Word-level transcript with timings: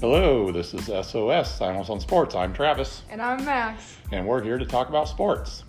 Hello, 0.00 0.52
this 0.52 0.74
is 0.74 0.86
SOS 1.06 1.56
Silence 1.56 1.88
on 1.88 2.00
Sports. 2.00 2.34
I'm 2.34 2.52
Travis, 2.52 3.02
And 3.08 3.22
I'm 3.22 3.42
Max. 3.44 3.96
and 4.12 4.26
we're 4.26 4.42
here 4.42 4.58
to 4.58 4.66
talk 4.66 4.88
about 4.90 5.08
sports. 5.08 5.64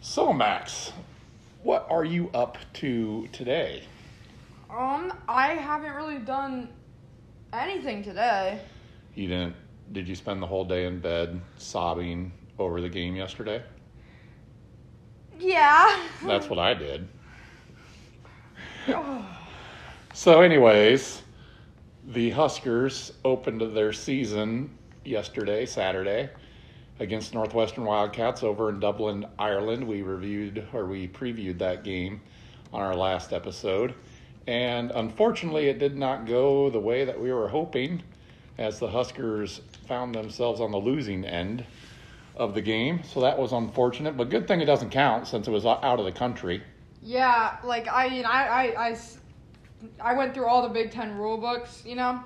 So, 0.00 0.32
Max, 0.32 0.92
what 1.62 1.86
are 1.90 2.04
you 2.04 2.30
up 2.34 2.56
to 2.74 3.28
today? 3.32 3.82
Um, 4.70 5.12
I 5.28 5.48
haven't 5.54 5.94
really 5.94 6.18
done 6.18 6.68
anything 7.52 8.02
today. 8.02 8.60
You 9.14 9.28
didn't? 9.28 9.56
Did 9.92 10.08
you 10.08 10.14
spend 10.14 10.40
the 10.42 10.46
whole 10.46 10.64
day 10.64 10.86
in 10.86 11.00
bed 11.00 11.40
sobbing 11.58 12.32
over 12.58 12.80
the 12.80 12.88
game 12.88 13.14
yesterday? 13.16 13.62
Yeah. 15.38 16.04
That's 16.24 16.48
what 16.48 16.58
I 16.58 16.72
did. 16.74 17.08
So, 20.14 20.42
anyways, 20.42 21.22
the 22.08 22.30
Huskers 22.30 23.14
opened 23.24 23.62
their 23.74 23.94
season 23.94 24.76
yesterday, 25.06 25.64
Saturday, 25.64 26.28
against 27.00 27.32
Northwestern 27.32 27.84
Wildcats 27.84 28.42
over 28.42 28.68
in 28.68 28.78
Dublin, 28.78 29.24
Ireland. 29.38 29.88
We 29.88 30.02
reviewed 30.02 30.66
or 30.74 30.84
we 30.84 31.08
previewed 31.08 31.56
that 31.58 31.82
game 31.82 32.20
on 32.74 32.82
our 32.82 32.94
last 32.94 33.32
episode. 33.32 33.94
And 34.46 34.90
unfortunately, 34.90 35.68
it 35.68 35.78
did 35.78 35.96
not 35.96 36.26
go 36.26 36.68
the 36.68 36.80
way 36.80 37.06
that 37.06 37.18
we 37.18 37.32
were 37.32 37.48
hoping, 37.48 38.02
as 38.58 38.78
the 38.78 38.88
Huskers 38.88 39.62
found 39.88 40.14
themselves 40.14 40.60
on 40.60 40.72
the 40.72 40.78
losing 40.78 41.24
end 41.24 41.64
of 42.36 42.52
the 42.52 42.60
game. 42.60 43.02
So 43.02 43.20
that 43.22 43.38
was 43.38 43.52
unfortunate, 43.52 44.18
but 44.18 44.28
good 44.28 44.46
thing 44.46 44.60
it 44.60 44.66
doesn't 44.66 44.90
count 44.90 45.26
since 45.26 45.48
it 45.48 45.50
was 45.50 45.64
out 45.64 45.98
of 45.98 46.04
the 46.04 46.12
country. 46.12 46.62
Yeah, 47.02 47.56
like 47.64 47.88
I 47.90 48.08
mean, 48.10 48.26
I, 48.26 48.46
I, 48.46 48.88
I 48.88 48.94
I 50.00 50.14
went 50.14 50.34
through 50.34 50.46
all 50.46 50.62
the 50.62 50.68
Big 50.68 50.90
Ten 50.90 51.16
rule 51.16 51.38
books, 51.38 51.82
you 51.84 51.96
know, 51.96 52.22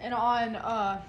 and 0.00 0.14
on 0.14 0.56
uh, 0.56 1.02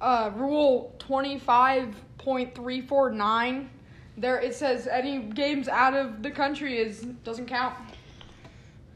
uh, 0.00 0.30
rule 0.34 0.94
twenty 0.98 1.38
five 1.38 1.94
point 2.18 2.54
three 2.54 2.80
four 2.80 3.10
nine, 3.10 3.70
there 4.16 4.38
it 4.40 4.54
says 4.54 4.86
any 4.86 5.18
games 5.20 5.68
out 5.68 5.94
of 5.94 6.22
the 6.22 6.30
country 6.30 6.78
is 6.78 7.02
doesn't 7.24 7.46
count. 7.46 7.74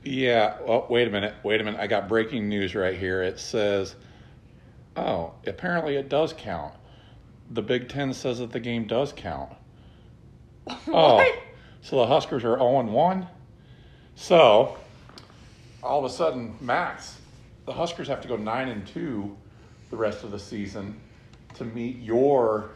Yeah. 0.07 0.57
Well, 0.67 0.87
wait 0.89 1.09
a 1.09 1.11
minute. 1.11 1.35
Wait 1.43 1.61
a 1.61 1.65
minute. 1.65 1.81
I 1.81 1.87
got 1.87 2.09
breaking 2.09 2.49
news 2.49 2.75
right 2.75 2.97
here. 2.97 3.23
It 3.23 3.41
says, 3.41 3.97
oh, 4.97 5.35
apparently 5.47 5.97
it 5.97 6.09
does 6.09 6.33
count. 6.33 6.75
The 7.51 7.63
Big 7.63 7.89
Ten 7.89 8.13
says 8.13 8.39
that 8.39 8.53
the 8.53 8.61
game 8.61 8.87
does 8.87 9.13
count. 9.13 9.53
Oh, 10.89 11.25
so 11.81 11.97
the 11.97 12.07
Huskers 12.07 12.45
are 12.45 12.57
0 12.59 12.83
1. 12.83 13.29
So, 14.17 14.77
all 15.87 16.05
of 16.05 16.11
a 16.11 16.15
sudden, 16.15 16.57
Max, 16.61 17.17
the 17.65 17.73
Huskers 17.73 18.09
have 18.09 18.21
to 18.23 18.29
go 18.29 18.37
9 18.37 18.69
and 18.69 18.87
2 18.87 19.37
the 19.91 19.97
rest 19.97 20.25
of 20.25 20.33
the 20.33 20.39
season 20.39 21.01
to 21.55 21.65
meet 21.65 21.99
your 22.01 22.71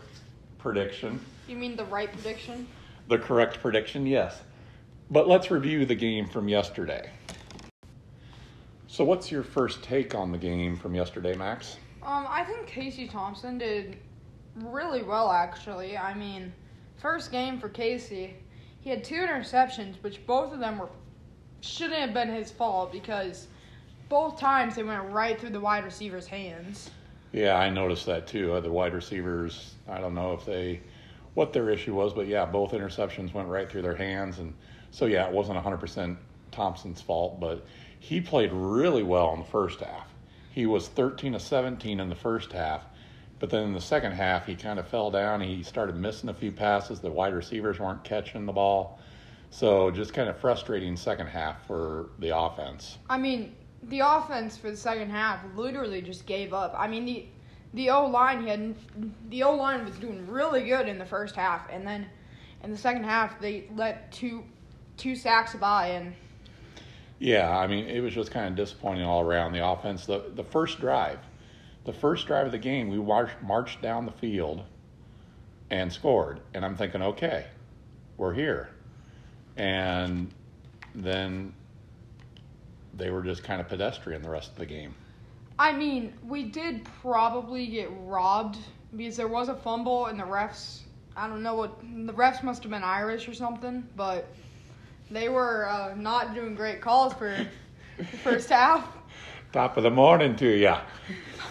prediction. 0.58 1.20
You 1.48 1.56
mean 1.56 1.76
the 1.76 1.84
right 1.86 2.10
prediction? 2.10 2.68
The 3.08 3.18
correct 3.18 3.60
prediction, 3.60 4.06
yes. 4.06 4.40
But 5.10 5.26
let's 5.26 5.50
review 5.50 5.84
the 5.84 5.94
game 5.94 6.28
from 6.28 6.48
yesterday. 6.48 7.10
So, 8.86 9.04
what's 9.04 9.30
your 9.30 9.42
first 9.42 9.82
take 9.82 10.14
on 10.14 10.30
the 10.30 10.38
game 10.38 10.76
from 10.76 10.94
yesterday, 10.94 11.34
Max? 11.34 11.76
Um, 12.02 12.26
I 12.28 12.44
think 12.44 12.66
Casey 12.66 13.08
Thompson 13.08 13.58
did 13.58 13.96
really 14.56 15.02
well, 15.02 15.30
actually. 15.30 15.96
I 15.96 16.14
mean, 16.14 16.52
first 16.96 17.32
game 17.32 17.58
for 17.58 17.68
Casey, 17.68 18.36
he 18.80 18.90
had 18.90 19.02
two 19.02 19.16
interceptions, 19.16 19.96
which 20.02 20.24
both 20.26 20.52
of 20.52 20.60
them 20.60 20.78
were 20.78 20.88
shouldn't 21.60 21.98
have 22.00 22.14
been 22.14 22.28
his 22.32 22.50
fault 22.50 22.92
because 22.92 23.46
both 24.08 24.38
times 24.38 24.74
they 24.74 24.82
went 24.82 25.08
right 25.10 25.38
through 25.40 25.50
the 25.50 25.60
wide 25.60 25.84
receiver's 25.84 26.26
hands. 26.26 26.90
Yeah, 27.32 27.56
I 27.56 27.70
noticed 27.70 28.06
that 28.06 28.26
too. 28.26 28.54
Uh, 28.54 28.60
The 28.60 28.72
wide 28.72 28.92
receivers, 28.94 29.74
I 29.88 30.00
don't 30.00 30.14
know 30.14 30.32
if 30.32 30.44
they, 30.44 30.80
what 31.34 31.52
their 31.52 31.70
issue 31.70 31.94
was, 31.94 32.12
but 32.12 32.26
yeah, 32.26 32.44
both 32.44 32.72
interceptions 32.72 33.32
went 33.32 33.48
right 33.48 33.70
through 33.70 33.82
their 33.82 33.94
hands. 33.94 34.38
And 34.40 34.52
so, 34.90 35.06
yeah, 35.06 35.26
it 35.28 35.32
wasn't 35.32 35.62
100% 35.62 36.16
Thompson's 36.50 37.00
fault, 37.00 37.38
but 37.38 37.64
he 38.00 38.20
played 38.20 38.52
really 38.52 39.04
well 39.04 39.32
in 39.34 39.40
the 39.40 39.46
first 39.46 39.80
half. 39.80 40.08
He 40.52 40.66
was 40.66 40.88
13 40.88 41.34
to 41.34 41.40
17 41.40 42.00
in 42.00 42.08
the 42.08 42.14
first 42.16 42.50
half, 42.52 42.82
but 43.38 43.50
then 43.50 43.62
in 43.62 43.72
the 43.72 43.80
second 43.80 44.12
half, 44.12 44.46
he 44.46 44.56
kind 44.56 44.80
of 44.80 44.88
fell 44.88 45.10
down. 45.10 45.40
He 45.40 45.62
started 45.62 45.94
missing 45.94 46.28
a 46.28 46.34
few 46.34 46.50
passes. 46.50 46.98
The 46.98 47.10
wide 47.10 47.32
receivers 47.34 47.78
weren't 47.78 48.02
catching 48.02 48.44
the 48.46 48.52
ball. 48.52 48.98
So, 49.50 49.90
just 49.90 50.14
kind 50.14 50.28
of 50.28 50.38
frustrating 50.38 50.96
second 50.96 51.26
half 51.26 51.66
for 51.66 52.10
the 52.20 52.36
offense. 52.36 52.98
I 53.08 53.18
mean, 53.18 53.54
the 53.82 54.00
offense 54.00 54.56
for 54.56 54.70
the 54.70 54.76
second 54.76 55.10
half 55.10 55.40
literally 55.56 56.00
just 56.02 56.24
gave 56.26 56.52
up. 56.52 56.74
I 56.76 56.86
mean, 56.86 57.04
the 57.04 57.26
the 57.74 57.90
O 57.90 58.06
line 58.06 58.46
had 58.46 58.74
the 59.28 59.42
O 59.42 59.54
line 59.54 59.84
was 59.84 59.96
doing 59.96 60.26
really 60.28 60.64
good 60.64 60.88
in 60.88 60.98
the 60.98 61.04
first 61.04 61.34
half, 61.34 61.68
and 61.70 61.86
then 61.86 62.06
in 62.62 62.70
the 62.70 62.78
second 62.78 63.04
half 63.04 63.40
they 63.40 63.68
let 63.74 64.12
two 64.12 64.44
two 64.96 65.16
sacks 65.16 65.54
by 65.54 65.88
and. 65.88 66.14
Yeah, 67.18 67.54
I 67.54 67.66
mean, 67.66 67.84
it 67.84 68.00
was 68.00 68.14
just 68.14 68.30
kind 68.30 68.46
of 68.46 68.56
disappointing 68.56 69.04
all 69.04 69.20
around. 69.20 69.52
The 69.52 69.66
offense, 69.66 70.06
the, 70.06 70.30
the 70.34 70.42
first 70.44 70.80
drive, 70.80 71.18
the 71.84 71.92
first 71.92 72.26
drive 72.26 72.46
of 72.46 72.52
the 72.52 72.58
game, 72.58 72.88
we 72.88 72.96
marched, 72.96 73.42
marched 73.42 73.82
down 73.82 74.06
the 74.06 74.12
field 74.12 74.64
and 75.68 75.92
scored. 75.92 76.40
And 76.54 76.64
I'm 76.64 76.76
thinking, 76.76 77.02
okay, 77.02 77.44
we're 78.16 78.32
here. 78.32 78.70
And 79.60 80.32
then 80.94 81.52
they 82.94 83.10
were 83.10 83.22
just 83.22 83.44
kind 83.44 83.60
of 83.60 83.68
pedestrian 83.68 84.22
the 84.22 84.30
rest 84.30 84.52
of 84.52 84.56
the 84.56 84.64
game. 84.64 84.94
I 85.58 85.70
mean, 85.70 86.14
we 86.26 86.44
did 86.44 86.88
probably 87.02 87.66
get 87.66 87.90
robbed 88.06 88.56
because 88.96 89.18
there 89.18 89.28
was 89.28 89.50
a 89.50 89.54
fumble 89.54 90.06
and 90.06 90.18
the 90.18 90.24
refs. 90.24 90.80
I 91.14 91.28
don't 91.28 91.42
know 91.42 91.56
what 91.56 91.78
the 91.82 92.14
refs 92.14 92.42
must 92.42 92.62
have 92.62 92.72
been 92.72 92.82
Irish 92.82 93.28
or 93.28 93.34
something, 93.34 93.86
but 93.96 94.28
they 95.10 95.28
were 95.28 95.68
uh, 95.68 95.94
not 95.94 96.34
doing 96.34 96.54
great 96.54 96.80
calls 96.80 97.12
for 97.12 97.36
the 97.98 98.04
first 98.04 98.48
half. 98.60 98.88
Top 99.52 99.76
of 99.76 99.82
the 99.82 99.90
morning 99.90 100.36
to 100.36 100.48
you. 100.48 100.74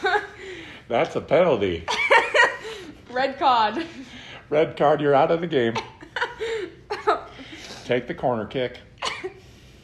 That's 0.88 1.16
a 1.16 1.22
penalty. 1.22 1.86
Red 3.12 3.38
card. 3.38 3.86
Red 4.50 4.76
card, 4.78 5.00
you're 5.00 5.14
out 5.14 5.30
of 5.30 5.42
the 5.42 5.48
game. 5.48 5.76
Take 7.90 8.06
the 8.06 8.14
corner 8.14 8.46
kick. 8.46 8.78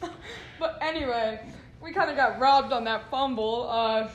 but 0.60 0.78
anyway, 0.80 1.40
we 1.82 1.90
kind 1.90 2.08
of 2.08 2.16
got 2.16 2.38
robbed 2.38 2.72
on 2.72 2.84
that 2.84 3.10
fumble. 3.10 3.66
Uh, 3.68 4.08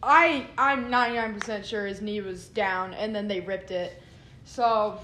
I 0.00 0.46
I'm 0.56 0.88
99% 0.88 1.64
sure 1.64 1.88
his 1.88 2.00
knee 2.00 2.20
was 2.20 2.46
down, 2.46 2.94
and 2.94 3.12
then 3.12 3.26
they 3.26 3.40
ripped 3.40 3.72
it. 3.72 4.00
So 4.44 5.00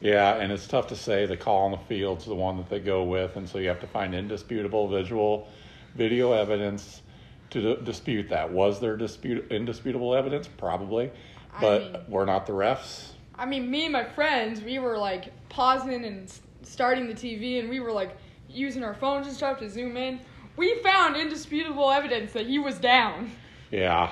Yeah, 0.00 0.36
and 0.36 0.50
it's 0.50 0.66
tough 0.66 0.86
to 0.86 0.96
say 0.96 1.26
the 1.26 1.36
call 1.36 1.66
on 1.66 1.72
the 1.72 1.76
field's 1.76 2.24
the 2.24 2.34
one 2.34 2.56
that 2.56 2.70
they 2.70 2.80
go 2.80 3.04
with, 3.04 3.36
and 3.36 3.46
so 3.46 3.58
you 3.58 3.68
have 3.68 3.80
to 3.80 3.86
find 3.86 4.14
indisputable 4.14 4.88
visual 4.88 5.48
video 5.96 6.32
evidence 6.32 7.02
to 7.50 7.76
d- 7.76 7.84
dispute 7.84 8.30
that. 8.30 8.50
Was 8.50 8.80
there 8.80 8.96
dispute 8.96 9.52
indisputable 9.52 10.14
evidence? 10.14 10.48
Probably, 10.48 11.10
I 11.54 11.60
but 11.60 11.92
mean- 11.92 12.02
we're 12.08 12.24
not 12.24 12.46
the 12.46 12.54
refs. 12.54 13.08
I 13.34 13.44
mean, 13.44 13.70
me 13.70 13.84
and 13.84 13.92
my 13.92 14.04
friends, 14.04 14.62
we 14.62 14.78
were 14.78 14.96
like 14.96 15.30
pausing 15.50 16.06
and 16.06 16.32
starting 16.62 17.06
the 17.06 17.14
TV, 17.14 17.60
and 17.60 17.68
we 17.68 17.80
were 17.80 17.92
like 17.92 18.16
using 18.48 18.84
our 18.84 18.94
phones 18.94 19.26
and 19.26 19.36
stuff 19.36 19.58
to 19.58 19.68
zoom 19.68 19.96
in. 19.96 20.20
We 20.56 20.74
found 20.82 21.16
indisputable 21.16 21.90
evidence 21.90 22.32
that 22.32 22.46
he 22.46 22.58
was 22.58 22.78
down. 22.78 23.30
Yeah. 23.70 24.10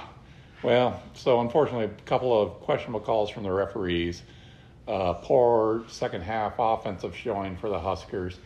Well, 0.63 1.03
so 1.15 1.41
unfortunately, 1.41 1.87
a 1.87 2.03
couple 2.09 2.41
of 2.41 2.61
questionable 2.61 3.01
calls 3.01 3.31
from 3.31 3.43
the 3.43 3.53
referees. 3.53 4.23
Uh, 4.87 5.15
poor 5.15 5.85
second 5.89 6.23
half 6.23 6.55
offensive 6.59 7.15
showing 7.15 7.57
for 7.57 7.69
the 7.69 7.79
Huskers. 7.79 8.39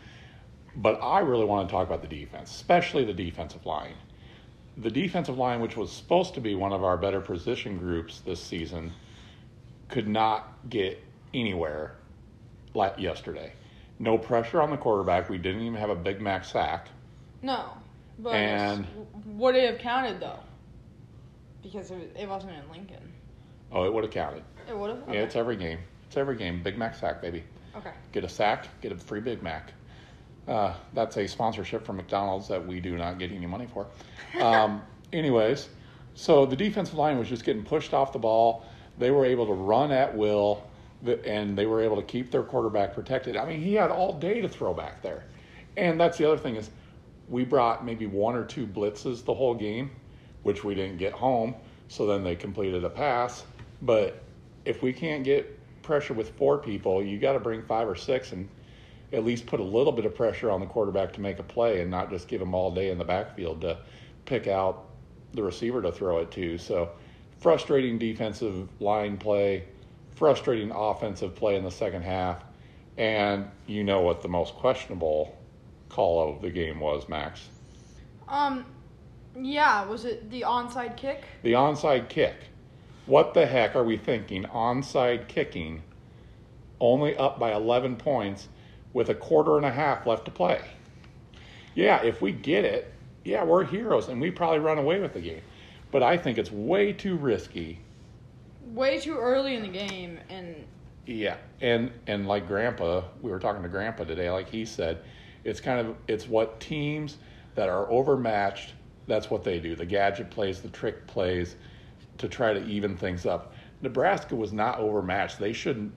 But 0.74 0.98
I 1.02 1.20
really 1.20 1.44
want 1.44 1.68
to 1.68 1.72
talk 1.72 1.86
about 1.86 2.02
the 2.02 2.08
defense, 2.08 2.50
especially 2.50 3.04
the 3.04 3.12
defensive 3.12 3.64
line. 3.66 3.94
The 4.78 4.90
defensive 4.90 5.36
line, 5.36 5.60
which 5.60 5.76
was 5.76 5.92
supposed 5.92 6.34
to 6.34 6.40
be 6.40 6.54
one 6.54 6.72
of 6.72 6.82
our 6.82 6.96
better 6.96 7.20
position 7.20 7.78
groups 7.78 8.20
this 8.20 8.42
season, 8.42 8.92
could 9.88 10.08
not 10.08 10.48
get 10.70 11.02
anywhere 11.34 11.96
like 12.74 12.98
yesterday. 12.98 13.52
No 14.02 14.18
pressure 14.18 14.60
on 14.60 14.70
the 14.70 14.76
quarterback. 14.76 15.30
We 15.30 15.38
didn't 15.38 15.62
even 15.62 15.78
have 15.78 15.88
a 15.88 15.94
Big 15.94 16.20
Mac 16.20 16.44
sack. 16.44 16.88
No, 17.40 17.66
but 18.18 18.34
And- 18.34 18.84
would 19.24 19.54
it 19.54 19.70
have 19.70 19.78
counted 19.78 20.18
though? 20.18 20.40
Because 21.62 21.92
it, 21.92 22.16
it 22.18 22.28
wasn't 22.28 22.52
in 22.54 22.68
Lincoln. 22.68 23.12
Oh, 23.70 23.84
it 23.84 23.94
would 23.94 24.02
have 24.02 24.12
counted. 24.12 24.42
It 24.68 24.76
would 24.76 24.90
have. 24.90 25.02
Yeah, 25.08 25.20
it's 25.20 25.36
every 25.36 25.54
game. 25.56 25.78
It's 26.08 26.16
every 26.16 26.36
game. 26.36 26.64
Big 26.64 26.76
Mac 26.76 26.96
sack, 26.96 27.22
baby. 27.22 27.44
okay. 27.76 27.92
Get 28.10 28.24
a 28.24 28.28
sack, 28.28 28.66
get 28.80 28.90
a 28.90 28.96
free 28.96 29.20
Big 29.20 29.40
Mac. 29.40 29.72
Uh, 30.48 30.74
that's 30.94 31.16
a 31.18 31.28
sponsorship 31.28 31.86
from 31.86 31.96
McDonald's 31.96 32.48
that 32.48 32.66
we 32.66 32.80
do 32.80 32.98
not 32.98 33.20
get 33.20 33.30
any 33.30 33.46
money 33.46 33.68
for. 33.72 33.86
Um, 34.42 34.82
anyways, 35.12 35.68
so 36.14 36.44
the 36.44 36.56
defensive 36.56 36.96
line 36.96 37.18
was 37.20 37.28
just 37.28 37.44
getting 37.44 37.62
pushed 37.62 37.94
off 37.94 38.12
the 38.12 38.18
ball. 38.18 38.64
They 38.98 39.12
were 39.12 39.24
able 39.24 39.46
to 39.46 39.52
run 39.54 39.92
at 39.92 40.16
will, 40.16 40.64
and 41.24 41.56
they 41.56 41.66
were 41.66 41.80
able 41.80 41.96
to 41.96 42.02
keep 42.02 42.30
their 42.30 42.42
quarterback 42.42 42.94
protected. 42.94 43.36
I 43.36 43.44
mean, 43.44 43.60
he 43.60 43.74
had 43.74 43.90
all 43.90 44.18
day 44.18 44.40
to 44.40 44.48
throw 44.48 44.72
back 44.72 45.02
there. 45.02 45.24
And 45.76 46.00
that's 46.00 46.18
the 46.18 46.26
other 46.26 46.38
thing 46.38 46.56
is, 46.56 46.70
we 47.28 47.44
brought 47.44 47.84
maybe 47.84 48.06
one 48.06 48.34
or 48.34 48.44
two 48.44 48.66
blitzes 48.66 49.24
the 49.24 49.32
whole 49.32 49.54
game, 49.54 49.90
which 50.42 50.64
we 50.64 50.74
didn't 50.74 50.98
get 50.98 51.12
home. 51.12 51.54
So 51.88 52.06
then 52.06 52.22
they 52.24 52.36
completed 52.36 52.84
a 52.84 52.90
pass. 52.90 53.44
But 53.80 54.22
if 54.64 54.82
we 54.82 54.92
can't 54.92 55.24
get 55.24 55.58
pressure 55.82 56.14
with 56.14 56.30
four 56.36 56.58
people, 56.58 57.02
you 57.02 57.18
got 57.18 57.32
to 57.32 57.40
bring 57.40 57.62
five 57.62 57.88
or 57.88 57.96
six 57.96 58.32
and 58.32 58.48
at 59.12 59.24
least 59.24 59.46
put 59.46 59.60
a 59.60 59.64
little 59.64 59.92
bit 59.92 60.04
of 60.04 60.14
pressure 60.14 60.50
on 60.50 60.60
the 60.60 60.66
quarterback 60.66 61.12
to 61.12 61.20
make 61.20 61.38
a 61.38 61.42
play 61.42 61.80
and 61.80 61.90
not 61.90 62.10
just 62.10 62.28
give 62.28 62.40
him 62.40 62.54
all 62.54 62.70
day 62.70 62.90
in 62.90 62.98
the 62.98 63.04
backfield 63.04 63.60
to 63.60 63.78
pick 64.24 64.46
out 64.46 64.86
the 65.32 65.42
receiver 65.42 65.82
to 65.82 65.92
throw 65.92 66.18
it 66.18 66.30
to. 66.30 66.56
So 66.58 66.90
frustrating 67.38 67.98
defensive 67.98 68.68
line 68.80 69.16
play, 69.16 69.64
frustrating 70.14 70.70
offensive 70.70 71.34
play 71.34 71.56
in 71.56 71.64
the 71.64 71.70
second 71.70 72.02
half. 72.02 72.42
And 72.96 73.50
you 73.66 73.84
know 73.84 74.00
what 74.00 74.22
the 74.22 74.28
most 74.28 74.54
questionable 74.54 75.36
call 75.88 76.34
of 76.34 76.42
the 76.42 76.50
game 76.50 76.80
was, 76.80 77.08
Max? 77.08 77.48
Um, 78.28 78.64
yeah, 79.38 79.84
was 79.86 80.04
it 80.04 80.30
the 80.30 80.42
onside 80.42 80.96
kick? 80.96 81.24
The 81.42 81.52
onside 81.52 82.08
kick. 82.08 82.36
What 83.06 83.34
the 83.34 83.46
heck 83.46 83.74
are 83.74 83.84
we 83.84 83.96
thinking? 83.96 84.44
Onside 84.44 85.28
kicking, 85.28 85.82
only 86.80 87.16
up 87.16 87.38
by 87.38 87.52
11 87.52 87.96
points 87.96 88.48
with 88.92 89.08
a 89.08 89.14
quarter 89.14 89.56
and 89.56 89.66
a 89.66 89.70
half 89.70 90.06
left 90.06 90.24
to 90.26 90.30
play. 90.30 90.60
Yeah, 91.74 92.02
if 92.02 92.20
we 92.20 92.32
get 92.32 92.64
it, 92.64 92.92
yeah, 93.24 93.44
we're 93.44 93.64
heroes 93.64 94.08
and 94.08 94.20
we 94.20 94.30
probably 94.30 94.58
run 94.58 94.78
away 94.78 95.00
with 95.00 95.14
the 95.14 95.20
game. 95.20 95.42
But 95.90 96.02
I 96.02 96.16
think 96.16 96.38
it's 96.38 96.50
way 96.50 96.92
too 96.92 97.16
risky. 97.16 97.80
Way 98.66 99.00
too 99.00 99.18
early 99.18 99.54
in 99.54 99.62
the 99.62 99.68
game, 99.68 100.18
and 100.28 100.54
Yeah, 101.06 101.36
and 101.60 101.90
and 102.06 102.26
like 102.26 102.46
Grandpa, 102.46 103.02
we 103.20 103.30
were 103.30 103.38
talking 103.38 103.62
to 103.62 103.68
Grandpa 103.68 104.04
today. 104.04 104.30
Like 104.30 104.48
he 104.48 104.64
said, 104.64 105.02
it's 105.44 105.60
kind 105.60 105.86
of 105.86 105.96
it's 106.06 106.28
what 106.28 106.60
teams 106.60 107.18
that 107.54 107.68
are 107.68 107.90
overmatched. 107.90 108.74
That's 109.06 109.30
what 109.30 109.44
they 109.44 109.58
do. 109.58 109.74
The 109.74 109.84
gadget 109.84 110.30
plays, 110.30 110.60
the 110.60 110.68
trick 110.68 111.06
plays, 111.06 111.56
to 112.18 112.28
try 112.28 112.54
to 112.54 112.64
even 112.64 112.96
things 112.96 113.26
up. 113.26 113.52
Nebraska 113.82 114.36
was 114.36 114.52
not 114.52 114.78
overmatched. 114.78 115.38
They 115.38 115.52
shouldn't. 115.52 115.92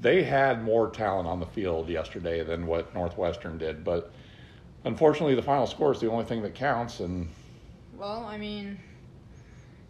They 0.00 0.22
had 0.22 0.62
more 0.62 0.90
talent 0.90 1.26
on 1.26 1.40
the 1.40 1.46
field 1.46 1.88
yesterday 1.88 2.44
than 2.44 2.66
what 2.66 2.94
Northwestern 2.94 3.58
did, 3.58 3.82
but 3.82 4.12
unfortunately, 4.84 5.34
the 5.34 5.42
final 5.42 5.66
score 5.66 5.92
is 5.92 6.00
the 6.00 6.08
only 6.10 6.24
thing 6.24 6.42
that 6.42 6.54
counts. 6.54 7.00
And 7.00 7.28
well, 7.96 8.24
I 8.24 8.38
mean, 8.38 8.78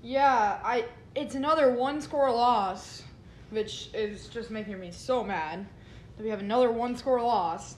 yeah, 0.03 0.61
I 0.65 0.87
it's 1.15 1.35
another 1.35 1.73
one 1.73 2.01
score 2.01 2.31
loss, 2.31 3.03
which 3.51 3.91
is 3.95 4.29
just 4.29 4.51
making 4.51 4.79
me 4.79 4.91
so 4.91 5.25
mad 5.25 5.67
that 6.17 6.23
we 6.23 6.31
have 6.31 6.41
another 6.41 6.71
one 6.71 6.97
score 6.97 7.21
loss. 7.21 7.77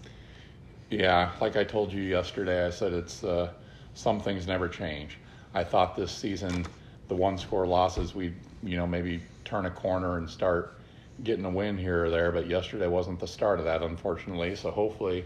Yeah, 0.91 1.31
like 1.41 1.57
I 1.57 1.65
told 1.65 1.93
you 1.93 2.03
yesterday, 2.03 2.67
I 2.67 2.71
said 2.71 2.93
it's 2.93 3.25
uh, 3.25 3.53
some 3.95 4.21
things 4.21 4.47
never 4.47 4.69
change. 4.69 5.19
I 5.55 5.65
thought 5.65 5.97
this 5.97 6.13
season, 6.13 6.67
the 7.09 7.15
one 7.15 7.39
score 7.39 7.67
losses, 7.67 8.15
we 8.15 8.35
you 8.63 8.77
know 8.77 8.87
maybe 8.87 9.23
turn 9.45 9.67
a 9.67 9.71
corner 9.71 10.19
and 10.19 10.29
start 10.29 10.79
getting 11.23 11.45
a 11.45 11.51
win 11.51 11.79
here 11.79 12.05
or 12.05 12.11
there. 12.11 12.33
But 12.33 12.49
yesterday 12.49 12.87
wasn't 12.87 13.21
the 13.21 13.29
start 13.29 13.59
of 13.59 13.65
that, 13.65 13.83
unfortunately. 13.83 14.57
So 14.57 14.71
hopefully, 14.71 15.25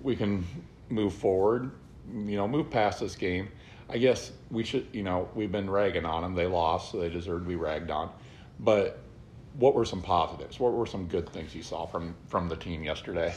we 0.00 0.16
can 0.16 0.46
move 0.88 1.12
forward. 1.12 1.70
You 2.12 2.36
know, 2.36 2.46
move 2.46 2.70
past 2.70 3.00
this 3.00 3.16
game. 3.16 3.48
I 3.90 3.98
guess 3.98 4.32
we 4.50 4.64
should. 4.64 4.86
You 4.92 5.02
know, 5.02 5.28
we've 5.34 5.52
been 5.52 5.68
ragging 5.68 6.04
on 6.04 6.22
them. 6.22 6.34
They 6.34 6.46
lost, 6.46 6.92
so 6.92 7.00
they 7.00 7.08
deserve 7.08 7.42
to 7.42 7.48
be 7.48 7.56
ragged 7.56 7.90
on. 7.90 8.10
But 8.60 8.98
what 9.58 9.74
were 9.74 9.84
some 9.84 10.02
positives? 10.02 10.58
What 10.58 10.72
were 10.72 10.86
some 10.86 11.06
good 11.06 11.28
things 11.30 11.54
you 11.54 11.62
saw 11.62 11.86
from 11.86 12.14
from 12.28 12.48
the 12.48 12.56
team 12.56 12.82
yesterday? 12.82 13.34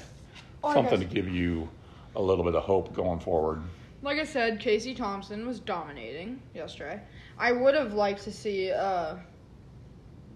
I 0.64 0.74
something 0.74 1.00
to 1.00 1.06
give 1.06 1.28
you 1.28 1.70
a 2.16 2.22
little 2.22 2.44
bit 2.44 2.56
of 2.56 2.64
hope 2.64 2.94
going 2.94 3.20
forward. 3.20 3.62
Like 4.02 4.20
I 4.20 4.24
said, 4.24 4.60
Casey 4.60 4.94
Thompson 4.94 5.46
was 5.46 5.60
dominating 5.60 6.42
yesterday. 6.54 7.02
I 7.38 7.52
would 7.52 7.74
have 7.76 7.94
liked 7.94 8.24
to 8.24 8.32
see 8.32 8.72
uh, 8.72 9.16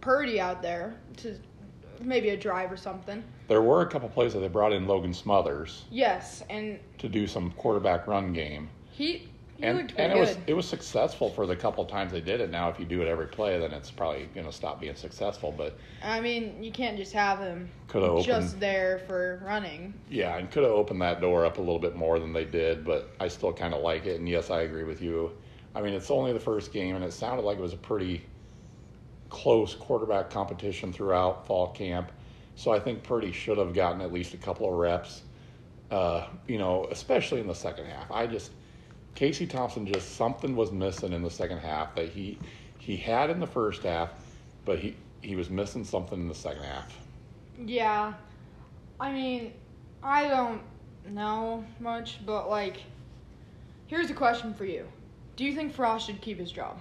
Purdy 0.01 0.39
out 0.39 0.61
there 0.61 0.95
to 1.17 1.37
maybe 1.99 2.29
a 2.29 2.37
drive 2.37 2.71
or 2.71 2.77
something. 2.77 3.23
There 3.47 3.61
were 3.61 3.81
a 3.81 3.87
couple 3.87 4.09
plays 4.09 4.33
that 4.33 4.39
they 4.39 4.47
brought 4.47 4.73
in 4.73 4.87
Logan 4.87 5.13
Smothers 5.13 5.85
Yes, 5.91 6.43
and 6.49 6.79
to 6.99 7.09
do 7.09 7.27
some 7.27 7.51
quarterback 7.51 8.07
run 8.07 8.33
game, 8.33 8.69
he 8.91 9.29
and 9.63 9.93
and 9.97 10.11
it 10.11 10.15
good. 10.15 10.19
was 10.19 10.37
it 10.47 10.53
was 10.53 10.67
successful 10.67 11.29
for 11.29 11.45
the 11.45 11.55
couple 11.55 11.83
times 11.85 12.11
they 12.11 12.21
did 12.21 12.41
it. 12.41 12.49
Now, 12.49 12.69
if 12.69 12.79
you 12.79 12.85
do 12.85 13.01
it 13.01 13.07
every 13.07 13.27
play, 13.27 13.59
then 13.59 13.71
it's 13.71 13.91
probably 13.91 14.25
going 14.33 14.45
to 14.45 14.51
stop 14.51 14.79
being 14.81 14.95
successful. 14.95 15.51
But 15.51 15.77
I 16.03 16.19
mean, 16.19 16.63
you 16.63 16.71
can't 16.71 16.97
just 16.97 17.13
have 17.13 17.39
them 17.39 17.71
opened- 17.93 18.25
just 18.25 18.59
there 18.59 18.99
for 18.99 19.41
running. 19.45 19.93
yeah, 20.09 20.37
and 20.37 20.49
could 20.49 20.63
have 20.63 20.71
opened 20.71 21.01
that 21.01 21.21
door 21.21 21.45
up 21.45 21.57
a 21.57 21.61
little 21.61 21.79
bit 21.79 21.95
more 21.95 22.19
than 22.19 22.33
they 22.33 22.45
did. 22.45 22.83
But 22.85 23.13
I 23.19 23.27
still 23.27 23.53
kind 23.53 23.73
of 23.73 23.81
like 23.81 24.05
it. 24.05 24.19
And 24.19 24.27
yes, 24.27 24.49
I 24.49 24.61
agree 24.61 24.83
with 24.83 25.01
you. 25.01 25.31
I 25.73 25.81
mean, 25.81 25.93
it's 25.93 26.11
only 26.11 26.33
the 26.33 26.39
first 26.39 26.73
game, 26.73 26.95
and 26.95 27.03
it 27.05 27.13
sounded 27.13 27.43
like 27.43 27.57
it 27.57 27.61
was 27.61 27.73
a 27.73 27.77
pretty 27.77 28.25
close 29.29 29.73
quarterback 29.75 30.29
competition 30.29 30.91
throughout 30.91 31.47
fall 31.47 31.67
camp. 31.71 32.11
So 32.55 32.71
I 32.71 32.79
think 32.79 33.03
Purdy 33.03 33.31
should 33.31 33.57
have 33.57 33.73
gotten 33.73 34.01
at 34.01 34.11
least 34.11 34.33
a 34.33 34.37
couple 34.37 34.67
of 34.67 34.73
reps. 34.77 35.23
Uh, 35.89 36.25
you 36.47 36.57
know, 36.57 36.87
especially 36.89 37.41
in 37.41 37.47
the 37.47 37.55
second 37.55 37.85
half. 37.85 38.09
I 38.11 38.25
just 38.25 38.51
Casey 39.15 39.45
Thompson 39.45 39.85
just 39.85 40.15
something 40.15 40.55
was 40.55 40.71
missing 40.71 41.13
in 41.13 41.21
the 41.21 41.29
second 41.29 41.59
half 41.59 41.95
that 41.95 42.09
he 42.09 42.39
he 42.77 42.97
had 42.97 43.29
in 43.29 43.39
the 43.39 43.47
first 43.47 43.83
half, 43.83 44.09
but 44.65 44.79
he 44.79 44.95
he 45.21 45.35
was 45.35 45.49
missing 45.49 45.83
something 45.83 46.19
in 46.19 46.27
the 46.27 46.35
second 46.35 46.63
half. 46.63 46.97
Yeah, 47.63 48.13
I 48.99 49.11
mean, 49.11 49.53
I 50.01 50.27
don't 50.27 50.61
know 51.07 51.63
much, 51.79 52.25
but 52.25 52.49
like, 52.49 52.77
here's 53.87 54.09
a 54.09 54.15
question 54.15 54.53
for 54.53 54.65
you: 54.65 54.87
Do 55.35 55.45
you 55.45 55.53
think 55.53 55.73
Frost 55.73 56.07
should 56.07 56.21
keep 56.21 56.39
his 56.39 56.51
job? 56.51 56.79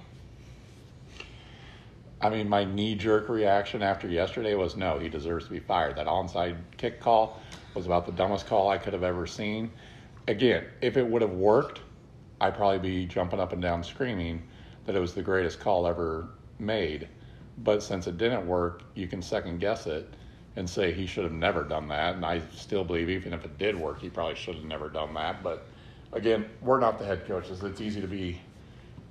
I 2.22 2.28
mean, 2.28 2.48
my 2.48 2.64
knee 2.64 2.94
jerk 2.94 3.28
reaction 3.30 3.82
after 3.82 4.06
yesterday 4.06 4.54
was 4.54 4.76
no, 4.76 4.98
he 4.98 5.08
deserves 5.08 5.46
to 5.46 5.50
be 5.50 5.60
fired. 5.60 5.96
That 5.96 6.06
onside 6.06 6.56
kick 6.76 7.00
call 7.00 7.40
was 7.74 7.86
about 7.86 8.04
the 8.04 8.12
dumbest 8.12 8.46
call 8.46 8.68
I 8.68 8.76
could 8.76 8.92
have 8.92 9.02
ever 9.02 9.26
seen. 9.26 9.70
Again, 10.28 10.66
if 10.82 10.98
it 10.98 11.06
would 11.06 11.22
have 11.22 11.32
worked, 11.32 11.80
I'd 12.40 12.54
probably 12.56 12.78
be 12.78 13.06
jumping 13.06 13.40
up 13.40 13.52
and 13.52 13.60
down 13.60 13.82
screaming 13.82 14.42
that 14.86 14.96
it 14.96 15.00
was 15.00 15.14
the 15.14 15.22
greatest 15.22 15.60
call 15.60 15.86
ever 15.86 16.28
made. 16.58 17.08
But 17.58 17.82
since 17.82 18.06
it 18.06 18.16
didn't 18.18 18.46
work, 18.46 18.82
you 18.94 19.06
can 19.06 19.20
second 19.22 19.58
guess 19.58 19.86
it 19.86 20.14
and 20.56 20.68
say 20.68 20.92
he 20.92 21.06
should 21.06 21.24
have 21.24 21.32
never 21.32 21.64
done 21.64 21.88
that. 21.88 22.16
And 22.16 22.24
I 22.24 22.40
still 22.54 22.84
believe, 22.84 23.08
even 23.10 23.32
if 23.32 23.44
it 23.44 23.58
did 23.58 23.76
work, 23.76 24.00
he 24.00 24.08
probably 24.08 24.34
should 24.34 24.56
have 24.56 24.64
never 24.64 24.88
done 24.88 25.14
that. 25.14 25.42
But 25.42 25.66
again, 26.12 26.48
we're 26.62 26.80
not 26.80 26.98
the 26.98 27.04
head 27.04 27.26
coaches. 27.26 27.62
It's 27.62 27.80
easy 27.80 28.00
to 28.00 28.06
be 28.08 28.40